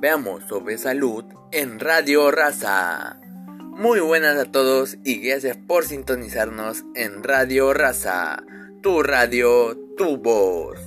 Veamos 0.00 0.42
sobre 0.48 0.78
salud 0.78 1.24
en 1.52 1.78
Radio 1.78 2.30
Raza. 2.30 3.20
Muy 3.60 4.00
buenas 4.00 4.38
a 4.38 4.50
todos 4.50 4.96
y 5.04 5.20
gracias 5.20 5.58
por 5.58 5.84
sintonizarnos 5.84 6.82
en 6.94 7.22
Radio 7.22 7.74
Raza, 7.74 8.42
tu 8.82 9.02
radio, 9.02 9.76
tu 9.98 10.16
voz. 10.16 10.78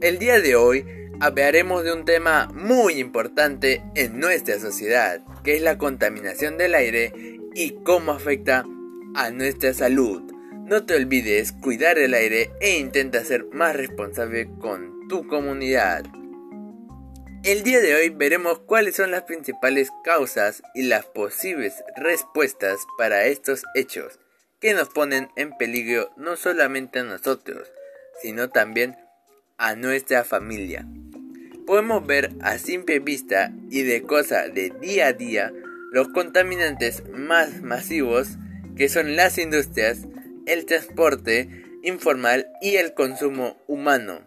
El 0.00 0.20
día 0.20 0.40
de 0.40 0.54
hoy 0.54 0.86
hablaremos 1.18 1.82
de 1.82 1.92
un 1.92 2.04
tema 2.04 2.48
muy 2.54 3.00
importante 3.00 3.82
en 3.96 4.20
nuestra 4.20 4.60
sociedad, 4.60 5.22
que 5.42 5.56
es 5.56 5.62
la 5.62 5.76
contaminación 5.76 6.56
del 6.56 6.76
aire 6.76 7.12
y 7.56 7.82
cómo 7.82 8.12
afecta 8.12 8.64
a 9.16 9.30
nuestra 9.30 9.74
salud. 9.74 10.22
No 10.66 10.84
te 10.84 10.94
olvides 10.94 11.50
cuidar 11.50 11.98
el 11.98 12.14
aire 12.14 12.52
e 12.60 12.78
intenta 12.78 13.24
ser 13.24 13.46
más 13.52 13.74
responsable 13.74 14.48
con 14.60 15.08
tu 15.08 15.26
comunidad. 15.26 16.04
El 17.42 17.62
día 17.62 17.80
de 17.80 17.94
hoy 17.94 18.10
veremos 18.10 18.58
cuáles 18.58 18.96
son 18.96 19.10
las 19.10 19.22
principales 19.22 19.90
causas 20.04 20.62
y 20.74 20.82
las 20.82 21.06
posibles 21.06 21.72
respuestas 21.96 22.80
para 22.98 23.24
estos 23.24 23.62
hechos 23.74 24.18
que 24.60 24.74
nos 24.74 24.90
ponen 24.90 25.30
en 25.36 25.56
peligro 25.56 26.10
no 26.18 26.36
solamente 26.36 26.98
a 26.98 27.04
nosotros, 27.04 27.72
sino 28.20 28.50
también 28.50 28.98
a 29.56 29.74
nuestra 29.74 30.22
familia. 30.22 30.86
Podemos 31.66 32.06
ver 32.06 32.30
a 32.42 32.58
simple 32.58 32.98
vista 32.98 33.50
y 33.70 33.84
de 33.84 34.02
cosa 34.02 34.48
de 34.48 34.74
día 34.78 35.06
a 35.06 35.12
día 35.14 35.50
los 35.92 36.08
contaminantes 36.08 37.08
más 37.08 37.62
masivos 37.62 38.36
que 38.76 38.90
son 38.90 39.16
las 39.16 39.38
industrias, 39.38 40.00
el 40.44 40.66
transporte 40.66 41.64
informal 41.82 42.48
y 42.60 42.76
el 42.76 42.92
consumo 42.92 43.56
humano 43.66 44.26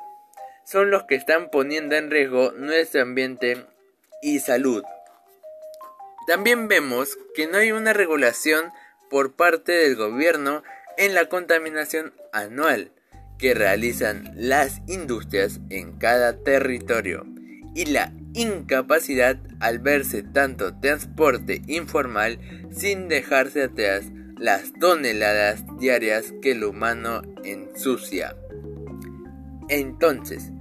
son 0.66 0.92
los 0.92 1.04
que 1.04 1.16
están 1.16 1.50
poniendo 1.50 1.96
en 1.96 2.12
riesgo 2.12 2.52
nuestro 2.54 3.02
ambiente 3.02 3.66
y 4.22 4.40
salud. 4.40 4.84
También 6.28 6.68
vemos 6.68 7.18
que 7.36 7.48
no 7.48 7.58
hay 7.58 7.72
una 7.72 7.94
regulación 7.94 8.72
por 9.10 9.34
parte 9.36 9.74
del 9.74 9.96
gobierno 9.96 10.64
en 10.98 11.14
la 11.14 11.26
contaminación 11.26 12.14
anual 12.32 12.92
que 13.38 13.54
realizan 13.54 14.32
las 14.36 14.82
industrias 14.88 15.60
en 15.70 15.98
cada 15.98 16.44
territorio 16.44 17.26
y 17.76 17.86
la 17.86 18.14
incapacidad 18.34 19.38
al 19.60 19.80
verse 19.80 20.24
tanto 20.24 20.80
transporte 20.80 21.62
informal 21.68 22.40
sin 22.72 23.08
dejarse 23.10 23.64
atrás 23.64 24.06
las 24.38 24.74
toneladas 24.80 25.64
diarias 25.80 26.34
que 26.42 26.52
el 26.52 26.64
humano 26.64 27.22
ensucia. 27.44 28.36
Entonces, 29.74 30.52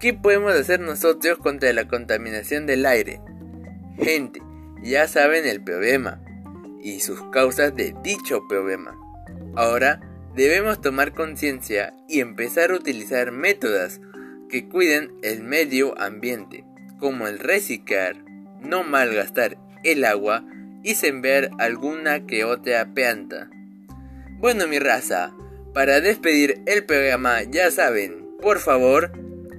¿qué 0.00 0.12
podemos 0.12 0.52
hacer 0.54 0.80
nosotros 0.80 1.38
contra 1.38 1.72
la 1.72 1.86
contaminación 1.86 2.66
del 2.66 2.84
aire? 2.84 3.20
Gente, 3.96 4.42
ya 4.82 5.06
saben 5.06 5.46
el 5.46 5.62
problema 5.62 6.20
y 6.82 6.98
sus 6.98 7.22
causas 7.30 7.76
de 7.76 7.94
dicho 8.02 8.40
problema. 8.48 8.98
Ahora 9.54 10.00
debemos 10.34 10.80
tomar 10.80 11.12
conciencia 11.12 11.94
y 12.08 12.18
empezar 12.18 12.72
a 12.72 12.74
utilizar 12.74 13.30
métodos 13.30 14.00
que 14.48 14.68
cuiden 14.68 15.12
el 15.22 15.44
medio 15.44 15.96
ambiente, 16.00 16.64
como 16.98 17.28
el 17.28 17.38
reciclar, 17.38 18.16
no 18.60 18.82
malgastar 18.82 19.58
el 19.84 20.04
agua 20.04 20.44
y 20.82 20.96
sembrar 20.96 21.50
alguna 21.60 22.26
que 22.26 22.42
otra 22.42 22.84
planta. 22.94 23.48
Bueno 24.40 24.66
mi 24.66 24.80
raza, 24.80 25.32
para 25.72 26.00
despedir 26.00 26.62
el 26.66 26.84
programa 26.84 27.44
ya 27.44 27.70
saben, 27.70 28.19
por 28.40 28.58
favor, 28.58 29.12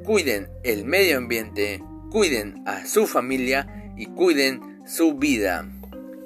cuiden 0.03 0.49
el 0.63 0.85
medio 0.85 1.17
ambiente, 1.17 1.83
cuiden 2.09 2.63
a 2.65 2.85
su 2.85 3.07
familia 3.07 3.93
y 3.97 4.07
cuiden 4.07 4.81
su 4.85 5.15
vida. 5.15 5.67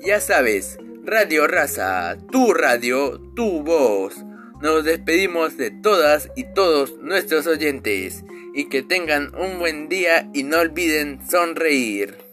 Ya 0.04 0.20
sabes, 0.20 0.78
Radio 1.04 1.48
Raza, 1.48 2.18
tu 2.32 2.54
radio, 2.54 3.20
tu 3.36 3.62
voz. 3.62 4.16
Nos 4.62 4.84
despedimos 4.86 5.58
de 5.58 5.70
todas 5.70 6.30
y 6.36 6.46
todos 6.54 6.96
nuestros 7.02 7.46
oyentes 7.46 8.24
y 8.54 8.70
que 8.70 8.82
tengan 8.82 9.34
un 9.36 9.60
buen 9.60 9.90
día 9.90 10.30
y 10.34 10.44
no 10.44 10.60
olviden 10.60 11.20
sonreír. 11.30 12.25